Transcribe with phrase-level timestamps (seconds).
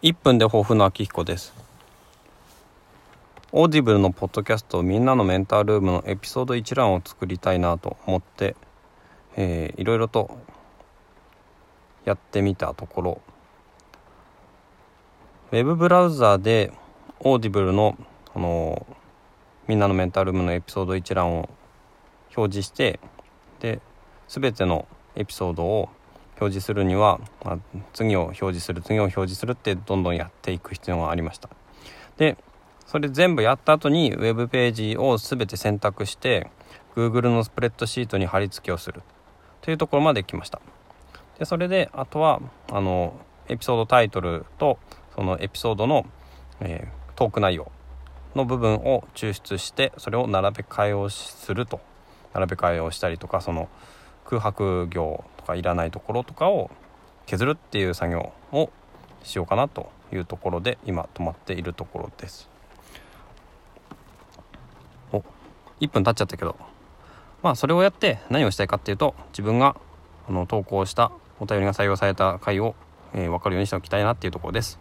[0.00, 1.52] 1分で抱負の秋彦です。
[3.50, 8.54] Audible のポッドキャストみんなのメンタールームのエピソード一覧を作りたいなと思って、
[9.34, 10.38] えー、いろいろと
[12.04, 13.20] やってみたところ。
[15.50, 16.72] ウェブブラウザーで
[17.18, 17.98] Audible の
[18.36, 18.86] あの
[19.66, 21.48] みんなのメンタルームのエピソード一覧を
[22.36, 23.00] 表示して
[23.58, 23.80] で
[24.28, 24.86] 全ての
[25.16, 25.88] エピソードを
[26.40, 27.58] 表示するには、まあ、
[27.92, 31.48] 次を表示する次を表示するってどんどんやっていく必要がありました。
[32.16, 32.36] で
[32.86, 36.50] それ全部やった後にウェブページを全て選択して
[36.96, 39.02] Google のスプレッドシートに貼り付けをする。
[39.60, 40.60] というところまで来ました。
[41.38, 43.14] でそれであとはあの
[43.48, 44.78] エピソードタイトルと
[45.14, 46.06] そのエピソードの、
[46.60, 47.70] えー、トーク内容
[48.34, 51.80] の部分を抽出してそれを並べ替えをすると。
[52.34, 53.68] 並べ替えをしたりとかその
[54.28, 56.70] 空白行とかいらないところとかを
[57.24, 58.70] 削るっていう作業を
[59.22, 62.50] しようかなというところで今止まっているところです。
[65.12, 65.24] お
[65.80, 66.56] 1分経っちゃったけど。
[67.42, 69.76] まあそれをやって何をしたいかっていうと自分が
[70.28, 72.74] あの投稿したお便りが採用された回を、
[73.14, 74.78] えー、分かるようにしておきたいなっていうところです。